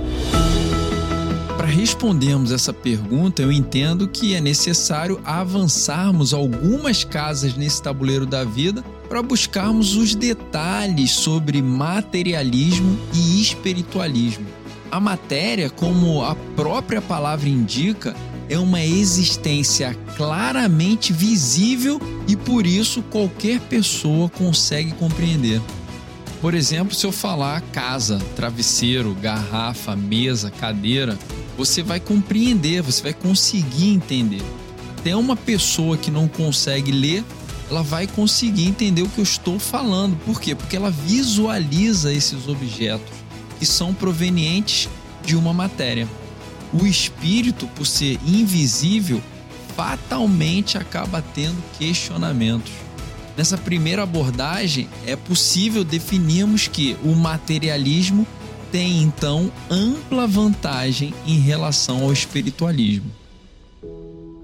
Para 1.58 1.68
respondermos 1.68 2.52
essa 2.52 2.74
pergunta, 2.74 3.42
eu 3.42 3.52
entendo 3.52 4.08
que 4.08 4.34
é 4.34 4.42
necessário 4.42 5.22
avançarmos 5.24 6.34
algumas 6.34 7.04
casas 7.04 7.56
nesse 7.56 7.84
tabuleiro 7.84 8.26
da 8.26 8.44
vida 8.44 8.84
para 9.08 9.22
buscarmos 9.22 9.96
os 9.96 10.16
detalhes 10.16 11.12
sobre 11.12 11.62
materialismo 11.62 12.98
e 13.14 13.42
espiritualismo. 13.42 14.61
A 14.92 15.00
matéria, 15.00 15.70
como 15.70 16.22
a 16.22 16.36
própria 16.36 17.02
palavra 17.02 17.48
indica, 17.48 18.14
é 18.50 18.60
uma 18.60 18.84
existência 18.84 19.98
claramente 20.18 21.14
visível 21.14 21.98
e 22.28 22.36
por 22.36 22.68
isso 22.68 23.02
qualquer 23.04 23.62
pessoa 23.62 24.28
consegue 24.28 24.92
compreender. 24.92 25.62
Por 26.42 26.54
exemplo, 26.54 26.94
se 26.94 27.06
eu 27.06 27.12
falar 27.14 27.62
casa, 27.72 28.20
travesseiro, 28.36 29.16
garrafa, 29.22 29.96
mesa, 29.96 30.52
cadeira, 30.52 31.18
você 31.58 31.82
vai 31.82 32.02
compreender, 32.02 32.82
você 32.82 33.02
vai 33.02 33.14
conseguir 33.14 33.94
entender. 33.94 34.42
Até 34.98 35.16
uma 35.16 35.38
pessoa 35.38 35.96
que 35.96 36.12
não 36.12 36.28
consegue 36.28 36.92
ler, 36.92 37.24
ela 37.70 37.82
vai 37.82 38.08
conseguir 38.08 38.68
entender 38.68 39.04
o 39.04 39.08
que 39.08 39.20
eu 39.20 39.24
estou 39.24 39.58
falando. 39.58 40.18
Por 40.26 40.42
quê? 40.42 40.54
Porque 40.54 40.76
ela 40.76 40.92
visualiza 40.92 42.12
esses 42.12 42.50
objetos 42.50 43.21
que 43.62 43.66
são 43.68 43.94
provenientes 43.94 44.90
de 45.24 45.36
uma 45.36 45.54
matéria. 45.54 46.10
O 46.74 46.84
espírito, 46.84 47.68
por 47.68 47.86
ser 47.86 48.18
invisível, 48.26 49.22
fatalmente 49.76 50.80
acaba 50.80 51.22
tendo 51.22 51.64
questionamentos. 51.78 52.72
Nessa 53.38 53.60
primeira 53.60 54.02
abordagem, 54.02 54.90
é 55.06 55.16
possível 55.16 55.84
definirmos 55.84 56.68
que 56.68 56.98
o 57.04 57.14
materialismo 57.14 58.26
tem 58.72 59.04
então 59.04 59.52
ampla 59.70 60.26
vantagem 60.26 61.14
em 61.28 61.40
relação 61.40 62.02
ao 62.02 62.12
espiritualismo. 62.12 63.12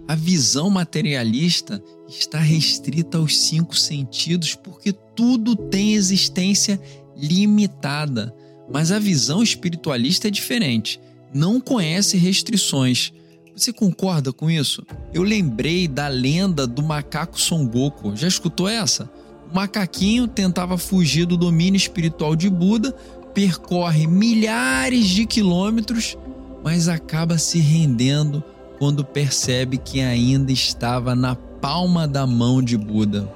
A 0.08 0.14
visão 0.14 0.70
materialista 0.70 1.84
está 2.08 2.38
restrita 2.38 3.18
aos 3.18 3.36
cinco 3.36 3.76
sentidos 3.76 4.54
porque 4.54 4.94
tudo 4.94 5.56
tem 5.56 5.96
existência 5.96 6.80
limitada. 7.16 8.32
Mas 8.72 8.92
a 8.92 9.00
visão 9.00 9.42
espiritualista 9.42 10.28
é 10.28 10.32
diferente, 10.32 11.00
não 11.34 11.60
conhece 11.60 12.18
restrições. 12.18 13.14
Você 13.56 13.74
concorda 13.74 14.32
com 14.32 14.50
isso? 14.52 14.86
Eu 15.14 15.24
lembrei 15.24 15.88
da 15.88 16.08
lenda 16.08 16.68
do 16.68 16.84
macaco 16.84 17.40
Son 17.40 17.66
Goku. 17.66 18.16
Já 18.16 18.28
escutou 18.28 18.68
essa? 18.68 19.10
O 19.52 19.56
macaquinho 19.56 20.28
tentava 20.28 20.78
fugir 20.78 21.26
do 21.26 21.38
domínio 21.38 21.78
espiritual 21.78 22.36
de 22.36 22.50
Buda, 22.50 22.92
percorre 23.34 24.06
milhares 24.06 25.08
de 25.08 25.26
quilômetros, 25.26 26.18
mas 26.64 26.88
acaba 26.88 27.38
se 27.38 27.60
rendendo 27.60 28.44
quando 28.78 29.04
percebe 29.04 29.78
que 29.78 30.02
ainda 30.02 30.52
estava 30.52 31.16
na 31.16 31.36
palma 31.36 32.08
da 32.08 32.28
mão 32.28 32.62
de 32.62 32.78
Buda. 32.78 33.28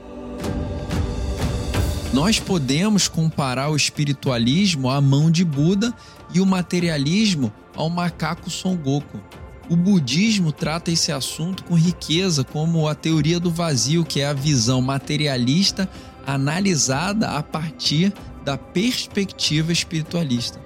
Nós 2.13 2.41
podemos 2.41 3.07
comparar 3.07 3.69
o 3.69 3.75
espiritualismo 3.75 4.89
à 4.89 4.99
mão 4.99 5.31
de 5.31 5.45
Buda 5.45 5.93
e 6.33 6.41
o 6.41 6.45
materialismo 6.45 7.53
ao 7.73 7.89
macaco 7.89 8.49
Son 8.49 8.75
Goku. 8.75 9.21
O 9.69 9.77
budismo 9.77 10.51
trata 10.51 10.91
esse 10.91 11.09
assunto 11.13 11.63
com 11.63 11.75
riqueza, 11.75 12.43
como 12.43 12.85
a 12.85 12.93
teoria 12.93 13.39
do 13.39 13.49
vazio, 13.49 14.03
que 14.03 14.19
é 14.19 14.27
a 14.27 14.33
visão 14.33 14.81
materialista 14.81 15.89
analisada 16.27 17.29
a 17.29 17.41
partir 17.41 18.13
da 18.43 18.57
perspectiva 18.57 19.71
espiritualista. 19.71 20.59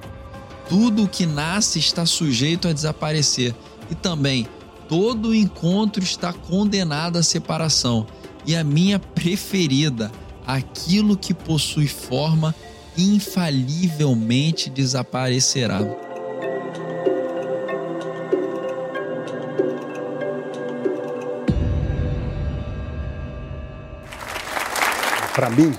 Tudo 0.68 1.04
o 1.04 1.08
que 1.08 1.28
nasce 1.28 1.78
está 1.78 2.08
sujeito 2.08 2.68
a 2.68 2.74
desaparecer 2.74 3.54
e 3.92 3.94
também 3.94 4.48
todo 4.90 5.36
encontro 5.36 6.04
está 6.04 6.34
condenado 6.34 7.18
à 7.18 7.24
separação. 7.24 8.08
E 8.48 8.56
a 8.56 8.64
minha 8.64 8.98
preferida, 8.98 10.12
aquilo 10.46 11.18
que 11.18 11.34
possui 11.34 11.88
forma 11.88 12.54
infalivelmente 12.98 14.70
desaparecerá. 14.70 15.80
Para 25.34 25.50
mim, 25.50 25.74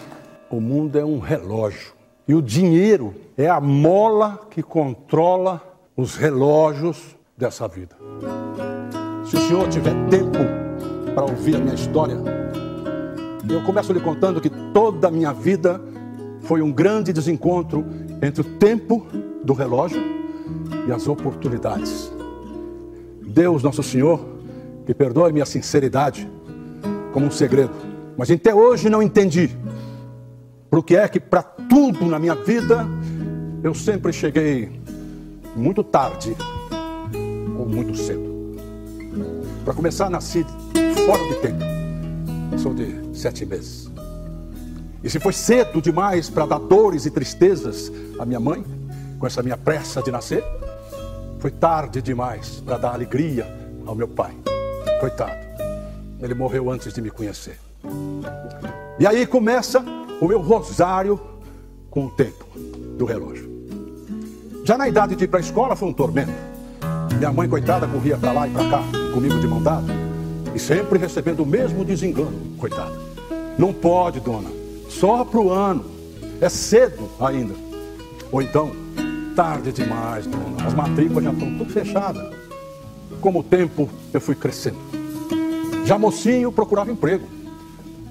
o 0.51 0.61
mundo 0.61 0.99
é 0.99 1.05
um 1.05 1.19
relógio 1.19 1.95
e 2.29 2.35
o 2.35 2.43
dinheiro 2.43 3.15
é 3.39 3.49
a 3.49 3.59
mola 3.61 4.47
que 4.51 4.63
controla 4.63 5.63
os 5.97 6.15
relógios 6.15 7.17
dessa 7.39 7.67
vida. 7.67 7.97
Se 9.25 9.37
o 9.37 9.49
senhor 9.49 9.69
tiver 9.69 9.95
tempo 10.11 10.39
para 11.15 11.25
ouvir 11.25 11.57
a 11.57 11.59
minha 11.59 11.75
história, 11.75 12.17
eu 13.55 13.63
começo 13.63 13.93
lhe 13.93 14.01
contando 14.01 14.41
que 14.41 14.51
toda 14.51 15.09
a 15.09 15.11
minha 15.11 15.33
vida 15.33 15.81
foi 16.41 16.63
um 16.63 16.73
grande 16.73 17.13
desencontro 17.13 17.85
entre 18.23 18.41
o 18.41 18.45
tempo 18.45 19.07
do 19.43 19.53
relógio 19.53 20.03
e 20.87 20.93
as 20.93 21.07
oportunidades. 21.07 22.11
Deus, 23.27 23.63
nosso 23.63 23.83
Senhor, 23.83 24.25
que 24.85 24.95
perdoe 24.95 25.33
minha 25.33 25.47
sinceridade 25.47 26.29
como 27.13 27.27
um 27.27 27.31
segredo, 27.31 27.73
mas 28.17 28.31
até 28.31 28.55
hoje 28.55 28.89
não 28.89 29.03
entendi 29.03 29.51
por 30.71 30.85
que 30.85 30.97
é 30.97 31.09
que 31.09 31.21
para 31.21 31.43
tudo 31.43 32.07
na 32.07 32.19
minha 32.19 32.35
vida 32.35 32.87
eu 33.63 33.75
sempre 33.75 34.13
cheguei 34.13 34.81
muito 35.55 35.83
tarde 35.83 36.37
ou 37.59 37.67
muito 37.67 37.97
cedo. 37.97 38.37
Para 39.65 39.75
começar, 39.75 40.09
nasci 40.09 40.45
fora 41.07 41.23
de 41.29 41.35
tempo. 41.37 41.65
Sou 42.59 42.73
de 42.73 43.06
sete 43.17 43.45
meses. 43.45 43.91
E 45.03 45.11
se 45.11 45.21
foi 45.21 45.33
cedo 45.33 45.81
demais 45.81 46.29
para 46.29 46.47
dar 46.47 46.59
dores 46.59 47.07
e 47.07 47.11
tristezas 47.11 47.93
à 48.19 48.25
minha 48.25 48.41
mãe, 48.41 48.65
com 49.19 49.27
essa 49.27 49.43
minha 49.43 49.57
pressa 49.57 50.03
de 50.03 50.11
nascer, 50.11 50.45
foi 51.39 51.51
tarde 51.51 52.03
demais 52.03 52.63
para 52.65 52.77
dar 52.77 52.95
alegria 52.95 53.47
ao 53.87 53.95
meu 53.95 54.09
pai. 54.09 54.35
Coitado, 55.01 55.37
ele 56.21 56.35
morreu 56.35 56.71
antes 56.71 56.93
de 56.93 57.01
me 57.01 57.11
conhecer. 57.11 57.59
E 58.99 59.07
aí 59.07 59.27
começa 59.27 59.85
o 60.21 60.27
meu 60.27 60.41
rosário 60.41 61.21
com 61.91 62.07
o 62.07 62.11
tempo 62.11 62.47
do 62.99 63.05
relógio. 63.05 63.49
Já 64.65 64.77
na 64.77 64.89
idade 64.89 65.15
de 65.15 65.25
ir 65.25 65.29
para 65.29 65.39
a 65.39 65.43
escola 65.43 65.77
foi 65.77 65.89
um 65.89 65.93
tormento. 65.93 66.33
Minha 67.17 67.33
mãe, 67.33 67.49
coitada, 67.49 67.87
corria 67.87 68.17
para 68.17 68.33
lá 68.33 68.49
e 68.49 68.51
para 68.51 68.69
cá, 68.69 68.83
comigo 69.15 69.39
de 69.39 69.47
mão 69.47 69.63
dada, 69.63 69.93
e 70.55 70.59
sempre 70.59 70.99
recebendo 70.99 71.45
o 71.45 71.47
mesmo 71.47 71.85
desengano, 71.85 72.57
coitada. 72.59 73.06
Não 73.59 73.73
pode, 73.73 74.21
dona. 74.21 74.51
Só 74.89 75.25
para 75.25 75.41
o 75.41 75.51
ano. 75.51 75.85
É 76.41 76.49
cedo 76.49 77.09
ainda. 77.19 77.55
Ou 78.31 78.43
então, 78.43 78.71
tarde 79.35 79.73
demais, 79.73 80.27
dona. 80.27 80.67
As 80.67 80.75
matrículas 80.75 81.25
já 81.25 81.33
estão 81.33 81.59
tudo 81.59 81.73
fechadas. 81.73 82.35
Com 83.21 83.39
o 83.39 83.43
tempo, 83.43 83.89
eu 84.13 84.21
fui 84.21 84.35
crescendo. 84.35 84.79
Já 85.85 85.99
mocinho, 85.99 86.53
procurava 86.53 86.91
emprego. 86.91 87.27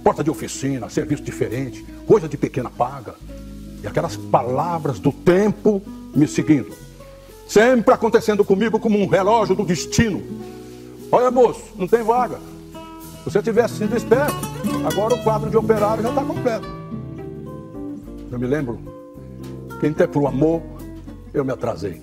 Porta 0.04 0.24
de 0.24 0.30
oficina, 0.30 0.90
serviço 0.90 1.24
diferente, 1.24 1.86
coisa 2.08 2.28
de 2.28 2.38
pequena 2.38 2.70
paga. 2.70 3.16
E 3.84 3.88
aquelas 3.88 4.16
palavras 4.16 5.00
do 5.00 5.12
tempo 5.12 5.82
me 6.16 6.28
seguindo. 6.28 6.72
Sempre 7.48 7.94
acontecendo 7.94 8.44
comigo 8.44 8.80
como 8.80 8.98
um 9.00 9.08
relógio 9.08 9.56
do 9.56 9.64
destino. 9.64 10.24
Olha, 11.12 11.30
moço, 11.30 11.62
não 11.76 11.88
tem 11.88 12.02
vaga. 12.02 12.40
Se 13.20 13.30
você 13.30 13.42
tivesse 13.42 13.78
sido 13.78 13.96
esperto, 13.96 14.55
agora 14.86 15.16
o 15.16 15.24
quadro 15.24 15.50
de 15.50 15.58
operário 15.58 16.04
já 16.04 16.10
está 16.10 16.24
completo. 16.24 16.68
Eu 18.32 18.40
me 18.40 18.48
lembro 18.48 18.80
que 19.80 19.88
até 19.88 20.08
por 20.08 20.26
amor 20.28 20.62
eu 21.34 21.44
me 21.46 21.52
atrasei. 21.52 22.02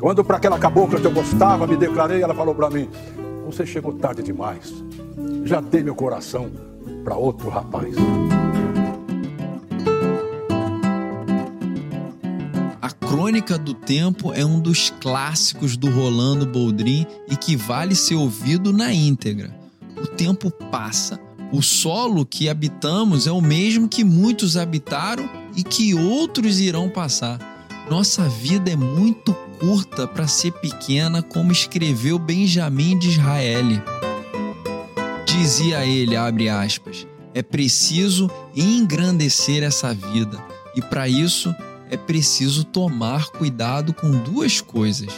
Quando 0.00 0.24
para 0.24 0.36
aquela 0.36 0.58
cabocla 0.58 1.00
que 1.00 1.06
eu 1.06 1.12
gostava 1.12 1.66
me 1.66 1.76
declarei, 1.76 2.22
ela 2.22 2.34
falou 2.34 2.54
para 2.54 2.70
mim: 2.70 2.88
Você 3.46 3.64
chegou 3.64 3.92
tarde 3.92 4.22
demais. 4.22 4.72
Já 5.44 5.60
dei 5.60 5.82
meu 5.82 5.94
coração 5.94 6.50
para 7.04 7.16
outro 7.16 7.48
rapaz. 7.48 7.94
Crônica 13.12 13.58
do 13.58 13.74
Tempo 13.74 14.32
é 14.32 14.42
um 14.42 14.58
dos 14.58 14.88
clássicos 14.88 15.76
do 15.76 15.90
Rolando 15.90 16.46
Boldrin 16.46 17.06
e 17.30 17.36
que 17.36 17.54
vale 17.54 17.94
ser 17.94 18.14
ouvido 18.14 18.72
na 18.72 18.90
íntegra. 18.90 19.61
O 20.02 20.06
tempo 20.06 20.50
passa. 20.50 21.20
O 21.52 21.62
solo 21.62 22.24
que 22.24 22.48
habitamos 22.48 23.26
é 23.26 23.30
o 23.30 23.40
mesmo 23.40 23.88
que 23.88 24.02
muitos 24.02 24.56
habitaram 24.56 25.28
e 25.54 25.62
que 25.62 25.94
outros 25.94 26.58
irão 26.58 26.88
passar. 26.88 27.38
Nossa 27.90 28.28
vida 28.28 28.70
é 28.70 28.76
muito 28.76 29.34
curta 29.60 30.08
para 30.08 30.26
ser 30.26 30.52
pequena, 30.52 31.22
como 31.22 31.52
escreveu 31.52 32.18
Benjamin 32.18 32.98
de 32.98 33.10
Israel. 33.10 33.66
Dizia 35.26 35.84
ele, 35.84 36.16
abre 36.16 36.48
aspas, 36.48 37.06
é 37.34 37.42
preciso 37.42 38.30
engrandecer 38.56 39.62
essa 39.62 39.94
vida 39.94 40.42
e 40.74 40.80
para 40.80 41.08
isso 41.08 41.54
é 41.90 41.96
preciso 41.96 42.64
tomar 42.64 43.26
cuidado 43.26 43.92
com 43.92 44.10
duas 44.22 44.60
coisas. 44.60 45.12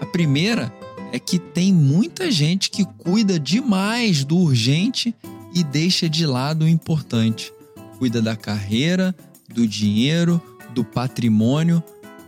A 0.00 0.06
primeira 0.06 0.72
é 1.14 1.18
que 1.20 1.38
tem 1.38 1.72
muita 1.72 2.28
gente 2.28 2.68
que 2.68 2.84
cuida 2.84 3.38
demais 3.38 4.24
do 4.24 4.36
urgente 4.36 5.14
e 5.54 5.62
deixa 5.62 6.08
de 6.08 6.26
lado 6.26 6.64
o 6.64 6.68
importante. 6.68 7.52
Cuida 8.00 8.20
da 8.20 8.34
carreira, 8.34 9.14
do 9.48 9.64
dinheiro, 9.64 10.42
do 10.74 10.82
patrimônio, 10.82 11.80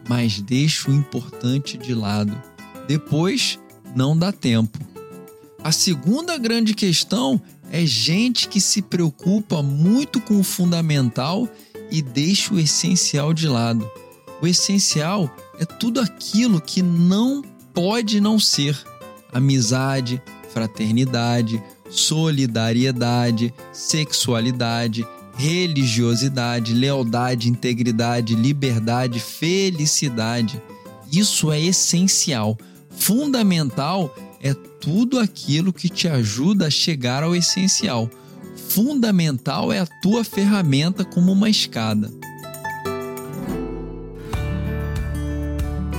mas 0.09 0.41
deixa 0.41 0.89
o 0.89 0.95
importante 0.95 1.77
de 1.77 1.93
lado. 1.95 2.41
Depois, 2.87 3.59
não 3.93 4.17
dá 4.17 4.31
tempo. 4.31 4.79
A 5.65 5.73
segunda 5.73 6.39
grande 6.39 6.73
questão 6.73 7.43
é 7.73 7.85
gente 7.85 8.47
que 8.47 8.61
se 8.61 8.83
preocupa 8.83 9.65
muito 9.65 10.21
com 10.21 10.39
o 10.39 10.45
fundamental 10.45 11.49
e 11.91 12.01
deixa 12.01 12.55
o 12.55 12.61
essencial 12.61 13.35
de 13.35 13.49
lado. 13.49 13.85
O 14.41 14.47
essencial 14.47 15.29
é 15.59 15.65
tudo 15.65 16.01
aquilo 16.01 16.61
que 16.61 16.83
não 16.83 17.43
pode 17.77 18.21
não 18.21 18.41
ser: 18.41 18.77
amizade, 19.33 20.21
fraternidade, 20.53 21.63
solidariedade, 21.91 23.53
sexualidade, 23.73 25.07
religiosidade, 25.37 26.73
lealdade, 26.73 27.51
integridade, 27.51 28.35
liberdade, 28.35 29.21
felicidade. 29.21 30.61
Isso 31.13 31.53
é 31.53 31.61
essencial. 31.61 32.59
Fundamental 32.91 34.13
é 34.43 34.55
tudo 34.81 35.19
aquilo 35.21 35.73
que 35.73 35.91
te 35.91 36.09
ajuda 36.09 36.69
a 36.69 36.71
chegar 36.71 37.23
ao 37.23 37.37
essencial 37.37 38.11
fundamental 38.77 39.73
é 39.73 39.79
a 39.79 39.87
tua 39.87 40.23
ferramenta 40.23 41.05
como 41.05 41.33
uma 41.33 41.49
escada. 41.49 42.11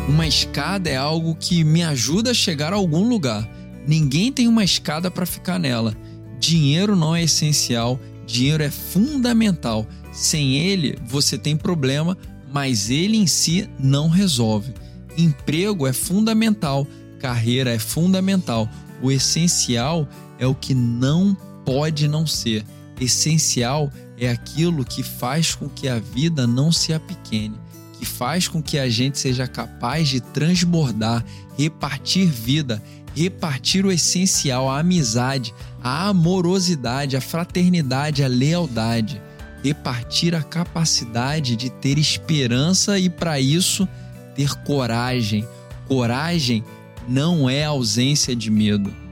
Uma 0.08 0.26
escada 0.26 0.90
é 0.90 0.96
algo 0.96 1.36
que 1.36 1.66
me 1.66 1.84
ajuda 1.84 2.32
a 2.32 2.34
chegar 2.34 2.72
a 2.72 2.78
algum 2.78 3.10
lugar. 3.10 3.48
Ninguém 3.86 4.32
tem 4.32 4.48
uma 4.48 4.64
escada 4.64 5.12
para 5.12 5.26
ficar 5.26 5.60
nela. 5.60 5.94
Dinheiro 6.40 6.96
não 6.96 7.14
é 7.14 7.24
essencial, 7.24 8.00
dinheiro 8.26 8.64
é 8.64 8.72
fundamental. 8.72 9.86
Sem 10.14 10.58
ele, 10.58 10.98
você 11.06 11.38
tem 11.38 11.58
problema, 11.58 12.18
mas 12.54 12.90
ele 12.90 13.18
em 13.18 13.28
si 13.28 13.70
não 13.78 14.08
resolve. 14.08 14.74
Emprego 15.18 15.86
é 15.86 15.92
fundamental, 15.92 16.88
carreira 17.20 17.74
é 17.74 17.80
fundamental. 17.80 18.70
O 19.02 19.12
essencial 19.12 20.08
é 20.40 20.48
o 20.48 20.56
que 20.56 20.74
não 20.74 21.36
pode 21.66 22.08
não 22.08 22.26
ser. 22.26 22.64
Essencial 23.00 23.92
é 24.18 24.30
aquilo 24.30 24.86
que 24.86 25.04
faz 25.04 25.54
com 25.54 25.68
que 25.68 25.90
a 25.90 26.00
vida 26.00 26.48
não 26.48 26.72
se 26.72 26.94
apequene, 26.94 27.60
que 27.98 28.06
faz 28.06 28.48
com 28.48 28.62
que 28.62 28.78
a 28.78 28.90
gente 28.90 29.18
seja 29.18 29.48
capaz 29.48 30.08
de 30.08 30.22
transbordar, 30.22 31.24
repartir 31.58 32.28
vida, 32.28 32.82
repartir 33.16 33.86
o 33.86 33.92
essencial, 33.92 34.70
a 34.70 34.80
amizade, 34.80 35.54
a 35.84 36.10
amorosidade, 36.10 37.18
a 37.18 37.22
fraternidade, 37.22 38.24
a 38.24 38.28
lealdade, 38.28 39.22
repartir 39.64 40.36
a 40.36 40.44
capacidade 40.44 41.56
de 41.56 41.70
ter 41.70 41.98
esperança 41.98 43.00
e, 43.00 43.10
para 43.10 43.40
isso, 43.40 43.88
ter 44.36 44.54
coragem. 44.64 45.48
Coragem 45.88 46.64
não 47.08 47.50
é 47.50 47.64
ausência 47.64 48.36
de 48.36 48.52
medo. 48.52 49.07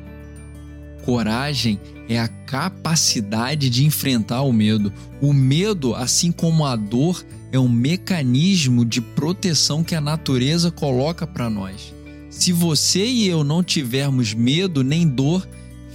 Coragem 1.06 1.80
é 2.10 2.20
a 2.20 2.28
capacidade 2.28 3.70
de 3.70 3.86
enfrentar 3.86 4.42
o 4.42 4.52
medo. 4.52 4.92
O 5.22 5.34
medo, 5.34 5.94
assim 5.94 6.32
como 6.32 6.66
a 6.66 6.76
dor, 6.76 7.24
é 7.52 7.60
um 7.60 7.70
mecanismo 7.70 8.84
de 8.84 9.00
proteção 9.00 9.84
que 9.84 9.94
a 9.94 10.02
natureza 10.02 10.72
coloca 10.72 11.28
para 11.28 11.50
nós. 11.50 11.94
Se 12.30 12.52
você 12.52 13.06
e 13.06 13.28
eu 13.28 13.44
não 13.44 13.64
tivermos 13.64 14.34
medo 14.34 14.84
nem 14.84 15.08
dor, 15.08 15.48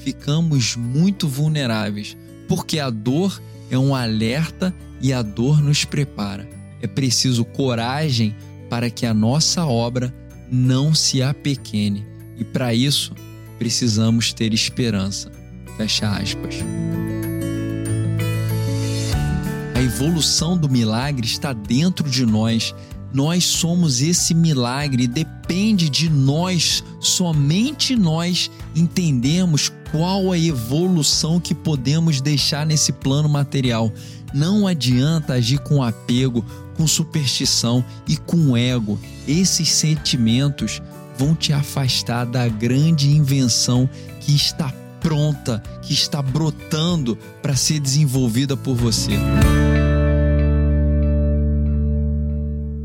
ficamos 0.05 0.77
muito 0.77 1.27
vulneráveis, 1.27 2.17
porque 2.49 2.79
a 2.79 2.89
dor 2.89 3.43
é 3.69 3.77
um 3.77 3.95
alerta 3.95 4.75
e 5.03 5.13
a 5.13 5.23
dor 5.23 5.61
nos 5.61 5.85
prepara. 5.85 6.49
É 6.81 6.87
preciso 6.87 7.45
coragem 7.45 8.35
para 8.71 8.89
que 8.89 9.05
a 9.05 9.13
nossa 9.13 9.67
obra 9.67 10.15
não 10.51 10.95
se 10.95 11.21
apequene, 11.21 12.07
e 12.39 12.45
para 12.45 12.73
isso 12.73 13.13
precisamos 13.61 14.33
ter 14.33 14.55
esperança. 14.55 15.31
Fecha 15.77 16.09
aspas. 16.09 16.55
A 19.75 19.83
evolução 19.83 20.57
do 20.57 20.67
milagre 20.67 21.27
está 21.27 21.53
dentro 21.53 22.09
de 22.09 22.25
nós. 22.25 22.75
Nós 23.13 23.45
somos 23.45 24.01
esse 24.01 24.33
milagre, 24.33 25.07
depende 25.07 25.91
de 25.91 26.09
nós, 26.09 26.83
somente 27.01 27.95
nós 27.97 28.51
entendemos 28.75 29.71
qual 29.91 30.33
a 30.33 30.39
evolução 30.39 31.39
que 31.39 31.55
podemos 31.55 32.23
deixar 32.23 32.65
nesse 32.65 32.93
plano 32.93 33.29
material. 33.29 33.93
Não 34.33 34.67
adianta 34.67 35.35
agir 35.35 35.59
com 35.59 35.83
apego, 35.83 36.43
com 36.77 36.87
superstição 36.87 37.85
e 38.09 38.17
com 38.17 38.57
ego. 38.57 38.99
Esses 39.29 39.69
sentimentos 39.69 40.81
vão 41.21 41.35
te 41.35 41.53
afastar 41.53 42.25
da 42.25 42.49
grande 42.49 43.11
invenção 43.11 43.87
que 44.23 44.35
está 44.35 44.73
pronta, 45.03 45.63
que 45.83 45.93
está 45.93 46.23
brotando 46.23 47.15
para 47.43 47.55
ser 47.55 47.79
desenvolvida 47.79 48.57
por 48.57 48.75
você. 48.75 49.13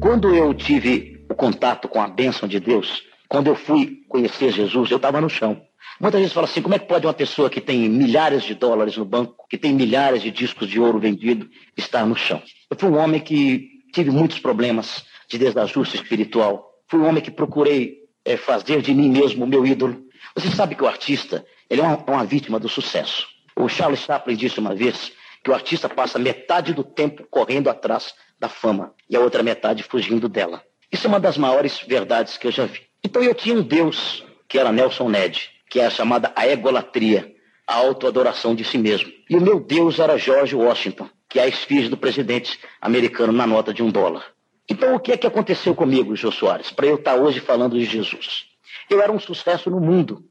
Quando 0.01 0.35
eu 0.35 0.53
tive 0.53 1.25
o 1.29 1.33
contato 1.33 1.87
com 1.87 2.01
a 2.01 2.09
bênção 2.09 2.45
de 2.45 2.59
Deus, 2.59 3.03
quando 3.29 3.47
eu 3.47 3.55
fui 3.55 4.01
conhecer 4.09 4.51
Jesus, 4.51 4.91
eu 4.91 4.97
estava 4.97 5.21
no 5.21 5.29
chão. 5.29 5.61
Muita 5.97 6.19
gente 6.19 6.33
fala 6.33 6.45
assim: 6.45 6.61
como 6.61 6.75
é 6.75 6.79
que 6.79 6.89
pode 6.89 7.07
uma 7.07 7.13
pessoa 7.13 7.49
que 7.49 7.61
tem 7.61 7.87
milhares 7.87 8.43
de 8.43 8.53
dólares 8.53 8.97
no 8.97 9.05
banco, 9.05 9.45
que 9.49 9.57
tem 9.57 9.73
milhares 9.73 10.21
de 10.21 10.29
discos 10.29 10.67
de 10.67 10.77
ouro 10.77 10.99
vendido, 10.99 11.49
estar 11.77 12.05
no 12.05 12.17
chão? 12.17 12.43
Eu 12.69 12.75
fui 12.77 12.89
um 12.89 12.97
homem 12.97 13.21
que 13.21 13.69
tive 13.93 14.11
muitos 14.11 14.39
problemas 14.39 15.05
de 15.29 15.37
desajuste 15.37 15.95
espiritual. 15.95 16.69
Fui 16.89 16.99
um 16.99 17.07
homem 17.07 17.23
que 17.23 17.31
procurei 17.31 18.04
é, 18.25 18.35
fazer 18.35 18.81
de 18.81 18.93
mim 18.93 19.09
mesmo 19.09 19.45
o 19.45 19.47
meu 19.47 19.65
ídolo. 19.65 20.03
Você 20.35 20.49
sabe 20.49 20.75
que 20.75 20.83
o 20.83 20.87
artista 20.87 21.45
ele 21.69 21.81
é 21.81 21.83
uma, 21.83 21.97
uma 22.07 22.25
vítima 22.25 22.59
do 22.59 22.67
sucesso. 22.67 23.27
O 23.55 23.69
Charles 23.69 23.99
Chaplin 23.99 24.35
disse 24.35 24.59
uma 24.59 24.75
vez 24.75 25.13
que 25.43 25.49
o 25.49 25.53
artista 25.53 25.87
passa 25.87 26.19
metade 26.19 26.73
do 26.73 26.83
tempo 26.83 27.25
correndo 27.29 27.69
atrás 27.69 28.13
da 28.39 28.49
fama 28.49 28.93
e 29.09 29.15
a 29.15 29.19
outra 29.19 29.43
metade 29.43 29.83
fugindo 29.83 30.27
dela. 30.27 30.61
Isso 30.91 31.07
é 31.07 31.09
uma 31.09 31.19
das 31.19 31.37
maiores 31.37 31.79
verdades 31.87 32.37
que 32.37 32.47
eu 32.47 32.51
já 32.51 32.65
vi. 32.65 32.81
Então 33.03 33.21
eu 33.21 33.33
tinha 33.33 33.55
um 33.55 33.61
Deus 33.61 34.25
que 34.47 34.57
era 34.59 34.71
Nelson 34.71 35.09
Ned, 35.09 35.49
que 35.69 35.79
é 35.79 35.85
a 35.85 35.89
chamada 35.89 36.33
a 36.35 36.47
egolatria. 36.47 37.33
a 37.67 37.75
autoadoração 37.75 38.53
de 38.53 38.63
si 38.63 38.77
mesmo. 38.77 39.11
E 39.29 39.35
o 39.35 39.41
meu 39.41 39.59
Deus 39.59 39.97
era 39.99 40.17
George 40.17 40.55
Washington, 40.55 41.09
que 41.27 41.39
é 41.39 41.43
a 41.43 41.47
esfinge 41.47 41.89
do 41.89 41.97
presidente 41.97 42.59
americano 42.79 43.33
na 43.33 43.47
nota 43.47 43.73
de 43.73 43.81
um 43.81 43.89
dólar. 43.89 44.23
Então, 44.69 44.95
o 44.95 44.99
que 44.99 45.11
é 45.11 45.17
que 45.17 45.27
aconteceu 45.27 45.75
comigo, 45.75 46.15
Jô 46.15 46.31
Soares, 46.31 46.71
para 46.71 46.87
eu 46.87 46.95
estar 46.95 47.15
hoje 47.15 47.39
falando 47.39 47.77
de 47.77 47.85
Jesus? 47.85 48.45
Eu 48.89 48.99
era 49.01 49.11
um 49.11 49.19
sucesso 49.19 49.69
no 49.69 49.79
mundo 49.79 50.23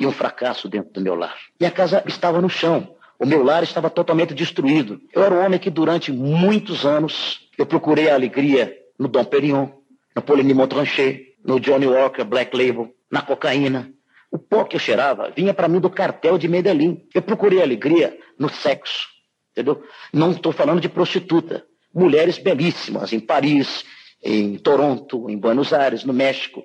e 0.00 0.06
um 0.06 0.12
fracasso 0.12 0.68
dentro 0.68 0.92
do 0.92 1.00
meu 1.00 1.14
lar. 1.14 1.36
Minha 1.60 1.70
casa 1.70 2.02
estava 2.06 2.40
no 2.40 2.48
chão. 2.48 2.96
O 3.18 3.26
meu 3.26 3.42
lar 3.42 3.62
estava 3.62 3.90
totalmente 3.90 4.34
destruído. 4.34 5.00
Eu 5.12 5.22
era 5.22 5.34
um 5.34 5.44
homem 5.44 5.58
que 5.58 5.70
durante 5.70 6.10
muitos 6.10 6.86
anos 6.86 7.48
eu 7.58 7.66
procurei 7.66 8.10
a 8.10 8.14
alegria 8.14 8.74
no 8.98 9.08
Dom 9.08 9.24
Perignon, 9.24 9.68
no 10.16 10.22
Poligny 10.22 10.54
Montrachet, 10.54 11.36
no 11.44 11.60
Johnny 11.60 11.86
Walker 11.86 12.24
Black 12.24 12.56
Label, 12.56 12.92
na 13.10 13.20
cocaína. 13.20 13.92
O 14.30 14.38
pó 14.38 14.64
que 14.64 14.76
eu 14.76 14.80
cheirava 14.80 15.30
vinha 15.30 15.52
para 15.52 15.68
mim 15.68 15.80
do 15.80 15.90
cartel 15.90 16.38
de 16.38 16.48
Medellín. 16.48 17.06
Eu 17.14 17.20
procurei 17.20 17.62
alegria 17.62 18.16
no 18.38 18.48
sexo, 18.48 19.06
entendeu? 19.52 19.82
Não 20.12 20.30
estou 20.30 20.50
falando 20.50 20.80
de 20.80 20.88
prostituta 20.88 21.64
mulheres 21.94 22.38
belíssimas 22.38 23.12
em 23.12 23.20
Paris, 23.20 23.84
em 24.22 24.56
Toronto, 24.56 25.28
em 25.28 25.36
Buenos 25.36 25.72
Aires, 25.72 26.04
no 26.04 26.12
México. 26.12 26.62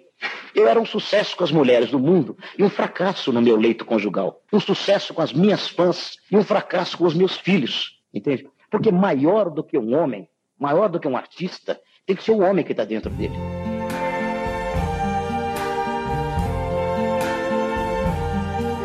Eu 0.54 0.68
era 0.68 0.80
um 0.80 0.86
sucesso 0.86 1.36
com 1.36 1.44
as 1.44 1.52
mulheres 1.52 1.92
do 1.92 2.00
mundo 2.00 2.38
e 2.58 2.64
um 2.64 2.70
fracasso 2.70 3.32
no 3.32 3.42
meu 3.42 3.56
leito 3.56 3.86
conjugal. 3.86 4.42
Um 4.52 4.60
sucesso 4.60 5.14
com 5.14 5.22
as 5.22 5.34
minhas 5.34 5.68
fãs 5.68 6.18
e 6.32 6.38
um 6.38 6.44
fracasso 6.44 6.98
com 6.98 7.06
os 7.06 7.14
meus 7.14 7.38
filhos. 7.38 7.98
Entende? 8.14 8.48
Porque 8.70 8.92
maior 8.92 9.50
do 9.50 9.64
que 9.64 9.78
um 9.78 9.96
homem, 9.96 10.28
maior 10.60 10.90
do 10.90 11.00
que 11.00 11.08
um 11.08 11.16
artista, 11.16 11.80
tem 12.06 12.16
que 12.16 12.24
ser 12.24 12.32
o 12.32 12.40
homem 12.40 12.64
que 12.64 12.72
está 12.72 12.86
dentro 12.86 13.12
dele. 13.12 13.36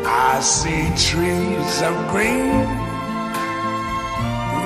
I 0.05 0.39
see 0.41 0.89
trees 0.95 1.81
of 1.81 1.95
green, 2.11 2.65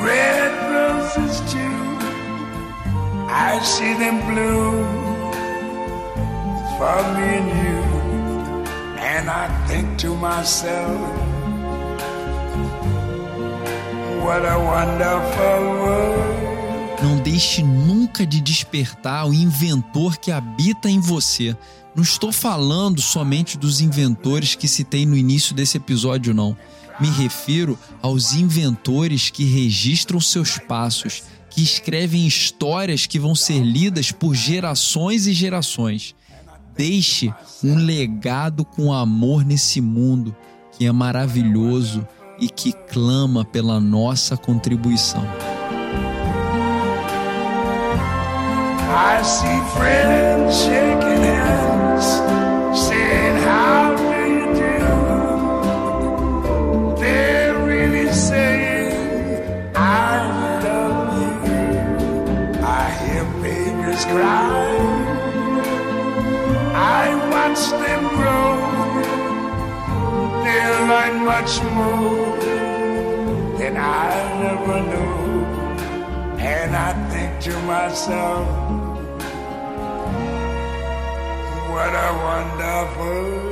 red 0.03 0.86
roses 1.07 1.39
too. 1.51 1.97
I 3.29 3.59
see 3.63 3.93
them 3.95 4.19
for 6.77 6.97
me 7.15 7.27
and 7.37 7.49
you. 7.63 7.81
And 8.99 9.29
I 9.29 9.47
think 9.67 9.97
to 9.99 10.15
myself, 10.15 10.99
what 14.21 14.45
a 14.45 14.57
wonderful 14.59 15.59
world. 15.81 16.37
Não 17.01 17.17
deixe 17.19 17.61
nunca 17.61 18.25
de 18.25 18.41
despertar 18.41 19.27
o 19.27 19.33
inventor 19.33 20.17
que 20.17 20.31
habita 20.31 20.89
em 20.89 20.99
você. 20.99 21.55
Não 21.95 22.03
estou 22.03 22.31
falando 22.31 23.01
somente 23.01 23.57
dos 23.57 23.81
inventores 23.81 24.55
que 24.55 24.67
citei 24.67 25.05
no 25.05 25.15
início 25.15 25.55
desse 25.55 25.77
episódio, 25.77 26.33
não. 26.33 26.57
Me 26.99 27.09
refiro 27.09 27.77
aos 28.01 28.33
inventores 28.33 29.29
que 29.29 29.43
registram 29.43 30.19
seus 30.19 30.57
passos, 30.57 31.23
que 31.49 31.61
escrevem 31.61 32.25
histórias 32.25 33.05
que 33.05 33.19
vão 33.19 33.35
ser 33.35 33.61
lidas 33.61 34.11
por 34.11 34.33
gerações 34.35 35.27
e 35.27 35.33
gerações. 35.33 36.15
Deixe 36.75 37.33
um 37.63 37.75
legado 37.75 38.63
com 38.63 38.93
amor 38.93 39.43
nesse 39.43 39.81
mundo 39.81 40.35
que 40.71 40.85
é 40.85 40.91
maravilhoso 40.91 42.07
e 42.39 42.47
que 42.47 42.71
clama 42.71 43.43
pela 43.43 43.79
nossa 43.79 44.37
contribuição. 44.37 45.25
I 48.89 49.23
see 49.23 49.61
friends 49.75 50.55
shaking 50.63 51.23
hands, 51.23 52.21
much 70.87 71.61
more 71.63 72.37
than 73.57 73.75
I 73.75 74.09
ever 74.51 74.79
knew. 74.89 75.45
And 76.39 76.75
I 76.75 76.93
think 77.11 77.41
to 77.43 77.53
myself, 77.63 78.47
what 81.71 81.93
a 81.93 82.09
wonderful 82.27 83.46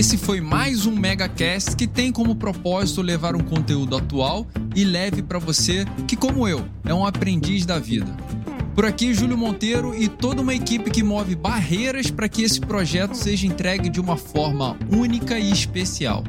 Esse 0.00 0.16
foi 0.16 0.40
mais 0.40 0.86
um 0.86 0.96
MegaCast 0.96 1.76
que 1.76 1.86
tem 1.86 2.10
como 2.10 2.34
propósito 2.34 3.02
levar 3.02 3.36
um 3.36 3.40
conteúdo 3.40 3.94
atual 3.94 4.46
e 4.74 4.82
leve 4.82 5.22
para 5.22 5.38
você 5.38 5.84
que, 6.08 6.16
como 6.16 6.48
eu, 6.48 6.64
é 6.86 6.94
um 6.94 7.04
aprendiz 7.04 7.66
da 7.66 7.78
vida. 7.78 8.16
Por 8.74 8.86
aqui, 8.86 9.12
Júlio 9.12 9.36
Monteiro 9.36 9.94
e 9.94 10.08
toda 10.08 10.40
uma 10.40 10.54
equipe 10.54 10.90
que 10.90 11.02
move 11.02 11.34
barreiras 11.34 12.10
para 12.10 12.30
que 12.30 12.42
esse 12.42 12.62
projeto 12.62 13.14
seja 13.14 13.46
entregue 13.46 13.90
de 13.90 14.00
uma 14.00 14.16
forma 14.16 14.74
única 14.90 15.38
e 15.38 15.52
especial. 15.52 16.24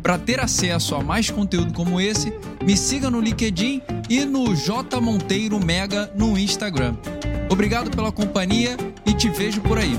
Para 0.00 0.16
ter 0.16 0.38
acesso 0.38 0.94
a 0.94 1.02
mais 1.02 1.28
conteúdo 1.28 1.72
como 1.72 2.00
esse, 2.00 2.32
me 2.64 2.76
siga 2.76 3.10
no 3.10 3.20
LinkedIn 3.20 3.82
e 4.08 4.24
no 4.24 4.54
J 4.54 5.00
Monteiro 5.00 5.58
Mega 5.58 6.08
no 6.16 6.38
Instagram. 6.38 6.94
Obrigado 7.50 7.90
pela 7.90 8.12
companhia 8.12 8.76
e 9.04 9.12
te 9.12 9.28
vejo 9.28 9.60
por 9.60 9.76
aí. 9.76 9.98